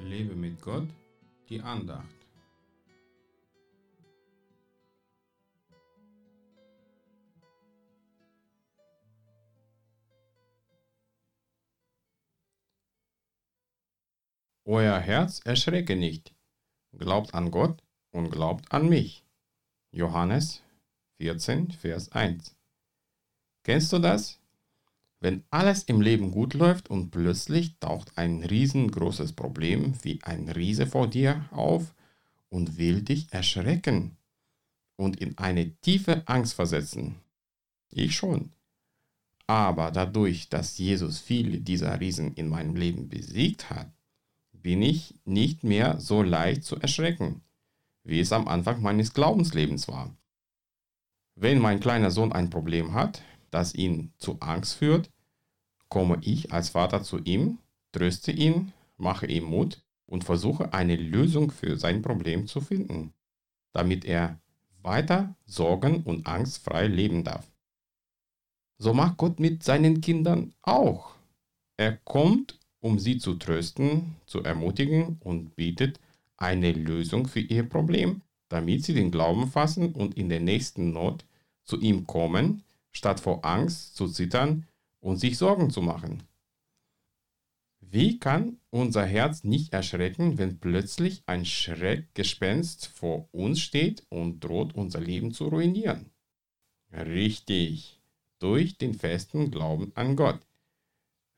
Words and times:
Lebe 0.00 0.34
mit 0.36 0.60
Gott, 0.62 0.88
die 1.48 1.60
Andacht. 1.60 2.06
Euer 14.64 14.98
Herz 14.98 15.40
erschrecke 15.44 15.96
nicht. 15.96 16.34
Glaubt 16.92 17.34
an 17.34 17.50
Gott 17.50 17.82
und 18.10 18.30
glaubt 18.30 18.70
an 18.70 18.88
mich. 18.88 19.24
Johannes 19.92 20.62
14, 21.16 21.72
Vers 21.72 22.12
1. 22.12 22.54
Kennst 23.64 23.92
du 23.92 23.98
das? 23.98 24.37
Wenn 25.20 25.42
alles 25.50 25.82
im 25.84 26.00
Leben 26.00 26.30
gut 26.30 26.54
läuft 26.54 26.90
und 26.90 27.10
plötzlich 27.10 27.76
taucht 27.80 28.16
ein 28.16 28.44
riesengroßes 28.44 29.32
Problem 29.32 29.94
wie 30.02 30.20
ein 30.22 30.48
Riese 30.48 30.86
vor 30.86 31.08
dir 31.08 31.48
auf 31.50 31.94
und 32.50 32.78
will 32.78 33.02
dich 33.02 33.32
erschrecken 33.32 34.16
und 34.96 35.20
in 35.20 35.36
eine 35.38 35.74
tiefe 35.80 36.22
Angst 36.26 36.54
versetzen. 36.54 37.16
Ich 37.90 38.14
schon. 38.14 38.52
Aber 39.46 39.90
dadurch, 39.90 40.48
dass 40.50 40.78
Jesus 40.78 41.18
viele 41.18 41.58
dieser 41.60 41.98
Riesen 41.98 42.34
in 42.34 42.48
meinem 42.48 42.76
Leben 42.76 43.08
besiegt 43.08 43.70
hat, 43.70 43.90
bin 44.52 44.82
ich 44.82 45.14
nicht 45.24 45.64
mehr 45.64 45.98
so 46.00 46.22
leicht 46.22 46.64
zu 46.64 46.76
erschrecken, 46.76 47.42
wie 48.04 48.20
es 48.20 48.32
am 48.32 48.46
Anfang 48.46 48.82
meines 48.82 49.14
Glaubenslebens 49.14 49.88
war. 49.88 50.14
Wenn 51.34 51.60
mein 51.60 51.80
kleiner 51.80 52.10
Sohn 52.10 52.32
ein 52.32 52.50
Problem 52.50 52.92
hat, 52.92 53.22
das 53.50 53.74
ihn 53.74 54.12
zu 54.18 54.38
Angst 54.40 54.74
führt, 54.74 55.10
komme 55.88 56.18
ich 56.22 56.52
als 56.52 56.70
Vater 56.70 57.02
zu 57.02 57.18
ihm, 57.18 57.58
tröste 57.92 58.32
ihn, 58.32 58.72
mache 58.96 59.26
ihm 59.26 59.44
Mut 59.44 59.82
und 60.06 60.24
versuche 60.24 60.72
eine 60.72 60.96
Lösung 60.96 61.50
für 61.50 61.76
sein 61.76 62.02
Problem 62.02 62.46
zu 62.46 62.60
finden, 62.60 63.12
damit 63.72 64.04
er 64.04 64.40
weiter 64.82 65.34
sorgen- 65.46 66.02
und 66.02 66.26
angstfrei 66.26 66.86
leben 66.86 67.24
darf. 67.24 67.50
So 68.78 68.94
macht 68.94 69.16
Gott 69.16 69.40
mit 69.40 69.62
seinen 69.62 70.00
Kindern 70.00 70.54
auch. 70.62 71.14
Er 71.76 71.96
kommt, 71.96 72.58
um 72.80 72.98
sie 72.98 73.18
zu 73.18 73.34
trösten, 73.34 74.16
zu 74.26 74.42
ermutigen 74.42 75.18
und 75.20 75.56
bietet 75.56 75.98
eine 76.36 76.72
Lösung 76.72 77.26
für 77.26 77.40
ihr 77.40 77.68
Problem, 77.68 78.22
damit 78.48 78.84
sie 78.84 78.94
den 78.94 79.10
Glauben 79.10 79.48
fassen 79.48 79.92
und 79.92 80.16
in 80.16 80.28
der 80.28 80.40
nächsten 80.40 80.92
Not 80.92 81.24
zu 81.64 81.80
ihm 81.80 82.06
kommen, 82.06 82.62
statt 82.92 83.20
vor 83.20 83.44
Angst 83.44 83.96
zu 83.96 84.08
zittern 84.08 84.66
und 85.00 85.18
sich 85.18 85.38
Sorgen 85.38 85.70
zu 85.70 85.82
machen. 85.82 86.22
Wie 87.80 88.18
kann 88.18 88.58
unser 88.70 89.04
Herz 89.06 89.44
nicht 89.44 89.72
erschrecken, 89.72 90.36
wenn 90.36 90.58
plötzlich 90.58 91.22
ein 91.26 91.46
Schreckgespenst 91.46 92.86
vor 92.86 93.28
uns 93.32 93.60
steht 93.60 94.04
und 94.10 94.40
droht 94.40 94.74
unser 94.74 95.00
Leben 95.00 95.32
zu 95.32 95.48
ruinieren? 95.48 96.10
Richtig, 96.92 98.00
durch 98.38 98.76
den 98.76 98.94
festen 98.94 99.50
Glauben 99.50 99.92
an 99.94 100.16
Gott. 100.16 100.40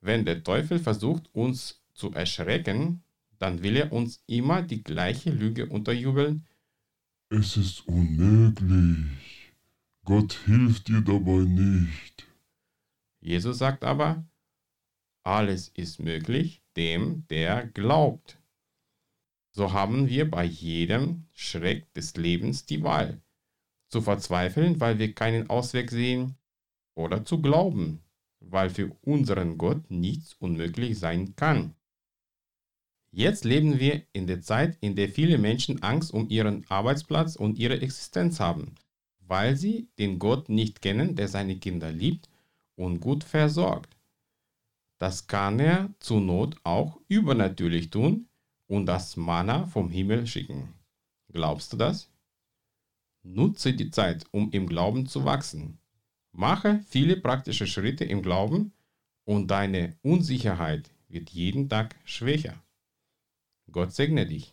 Wenn 0.00 0.24
der 0.24 0.42
Teufel 0.42 0.78
versucht, 0.78 1.32
uns 1.34 1.82
zu 1.94 2.12
erschrecken, 2.12 3.02
dann 3.38 3.62
will 3.62 3.76
er 3.76 3.92
uns 3.92 4.22
immer 4.26 4.62
die 4.62 4.82
gleiche 4.82 5.30
Lüge 5.30 5.66
unterjubeln. 5.66 6.46
Es 7.28 7.56
ist 7.56 7.86
unmöglich. 7.86 9.39
Gott 10.10 10.32
hilft 10.44 10.88
dir 10.88 11.02
dabei 11.02 11.44
nicht. 11.44 12.26
Jesus 13.20 13.58
sagt 13.58 13.84
aber, 13.84 14.26
alles 15.22 15.68
ist 15.68 16.00
möglich 16.00 16.62
dem, 16.76 17.28
der 17.28 17.68
glaubt. 17.68 18.36
So 19.52 19.72
haben 19.72 20.08
wir 20.08 20.28
bei 20.28 20.42
jedem 20.42 21.28
Schreck 21.32 21.94
des 21.94 22.16
Lebens 22.16 22.66
die 22.66 22.82
Wahl, 22.82 23.22
zu 23.88 24.02
verzweifeln, 24.02 24.80
weil 24.80 24.98
wir 24.98 25.14
keinen 25.14 25.48
Ausweg 25.48 25.92
sehen, 25.92 26.34
oder 26.96 27.24
zu 27.24 27.40
glauben, 27.40 28.00
weil 28.40 28.68
für 28.68 28.90
unseren 29.02 29.58
Gott 29.58 29.92
nichts 29.92 30.34
unmöglich 30.40 30.98
sein 30.98 31.36
kann. 31.36 31.76
Jetzt 33.12 33.44
leben 33.44 33.78
wir 33.78 34.02
in 34.12 34.26
der 34.26 34.40
Zeit, 34.42 34.76
in 34.80 34.96
der 34.96 35.08
viele 35.08 35.38
Menschen 35.38 35.84
Angst 35.84 36.12
um 36.12 36.28
ihren 36.28 36.68
Arbeitsplatz 36.68 37.36
und 37.36 37.60
ihre 37.60 37.80
Existenz 37.80 38.40
haben, 38.40 38.74
weil 39.30 39.56
sie 39.56 39.88
den 39.96 40.18
Gott 40.18 40.48
nicht 40.48 40.82
kennen, 40.82 41.14
der 41.14 41.28
seine 41.28 41.56
Kinder 41.56 41.92
liebt 41.92 42.28
und 42.74 42.98
gut 42.98 43.22
versorgt. 43.22 43.96
Das 44.98 45.28
kann 45.28 45.60
er 45.60 45.94
zur 46.00 46.20
Not 46.20 46.56
auch 46.64 46.98
übernatürlich 47.06 47.90
tun 47.90 48.26
und 48.66 48.86
das 48.86 49.16
Mana 49.16 49.66
vom 49.66 49.88
Himmel 49.88 50.26
schicken. 50.26 50.74
Glaubst 51.32 51.72
du 51.72 51.76
das? 51.76 52.10
Nutze 53.22 53.72
die 53.72 53.92
Zeit, 53.92 54.24
um 54.32 54.50
im 54.50 54.66
Glauben 54.66 55.06
zu 55.06 55.24
wachsen. 55.24 55.78
Mache 56.32 56.84
viele 56.88 57.16
praktische 57.16 57.68
Schritte 57.68 58.04
im 58.04 58.22
Glauben 58.22 58.72
und 59.24 59.48
deine 59.48 59.96
Unsicherheit 60.02 60.90
wird 61.06 61.30
jeden 61.30 61.68
Tag 61.68 61.94
schwächer. 62.04 62.60
Gott 63.70 63.92
segne 63.92 64.26
dich. 64.26 64.52